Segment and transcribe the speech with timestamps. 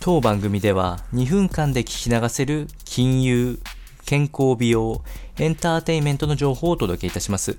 [0.00, 3.58] 当番組では2分間で聞き流せる金融、
[4.06, 5.02] 健康美容、
[5.38, 7.58] エンターテインメントの情報をお届けいたします。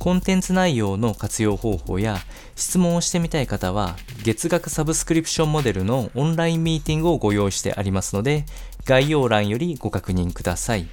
[0.00, 2.18] コンテンツ内容の活用方法や
[2.56, 3.94] 質問をしてみたい方は
[4.24, 8.44] 月額サブスクリプションモデルのオンラインミーティングをご用意してありますので
[8.84, 10.88] 概要欄よりご確認ください。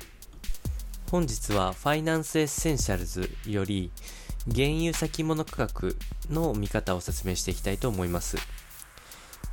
[1.09, 3.89] 本日は Finance Essentials より
[4.45, 5.97] 原油先物価格
[6.29, 8.37] の見方を説明していきたいと思います。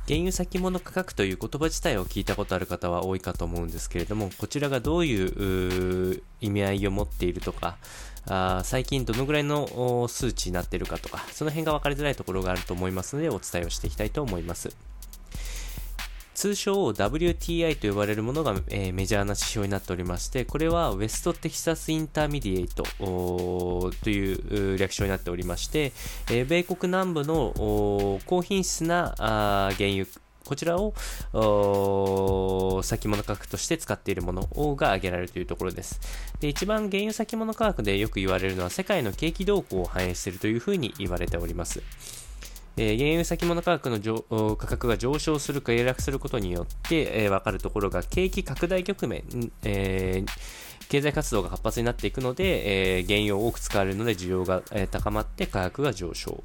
[0.07, 7.77] 原油先物価格という言葉自体を聞いたことある方は多いかと思うんですけれども、こちらがどういう意味合いを持っているとか、
[8.29, 14.75] あ最近どのぐらいの数値になっているかとか、その辺が分かりづらいところがあると思いますので、お伝えをしていきたいと思います。
[16.37, 22.83] 通称 WTI と呼ばれるものが、えー、メジャーな指標になっておりまして、これは West Texas Intermediate
[24.03, 25.93] という略称になっておりまして、
[26.29, 30.05] えー、米国南部の高品質な原油
[30.45, 30.93] こちらを
[32.83, 34.43] 先物価格として使っているもの
[34.75, 35.99] が挙げられるというところです。
[36.39, 41.81] で一番原油先物価格でよく言われるのは世界の景気動向を反映しているというふうに言われております。
[42.77, 49.23] えー、原油先物価格の価格が上昇するか下落することによって、えー、分かるところが景気拡大局面、
[49.63, 56.43] えー経済活動が活発になっていくので、えー、原油を多く使われるので需要が、えー、高まって価格が上昇、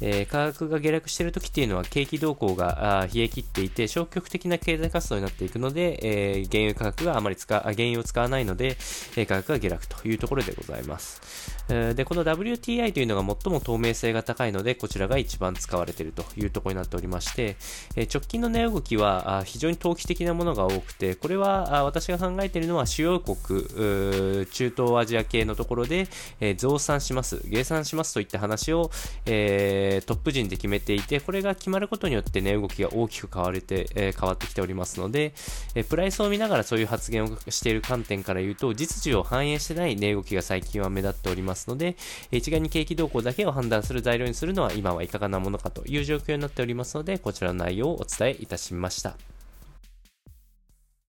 [0.00, 8.76] えー、価格が下落している時っていうのは景気動向があ冷え切っていて消極的な経済活動になっていくので、えー、原油価格があまり使原油を使わないので、
[9.16, 17.56] えー、価格が下落というところでございます、えー、でこの WTI というのが最も透明性が高いのでこちらが一番使われているというところになっておりまして、
[17.96, 23.36] えー、直近の値動きはあ非常に投機的なものが多くてこれはあ私が考えているのは主要国
[23.76, 26.08] 中東アジア系のところで、
[26.40, 28.90] えー、増産します、減産しますといった話を、
[29.26, 35.34] えー、トップ陣で決めていて、これが決まることによって値、ね、動きが大きく変われて、えー、変わってきておりますので、
[35.74, 41.96] えプライスを見ながらそういう発言をしている観点から言うと、実需を反映してない値動きが最近は目立っておりますので、
[42.30, 49.35] 一概に景気動向だけを判断する材料にするのは今はいかがなものかという状況になっておりますので、こちらの内容をお伝えいたしました。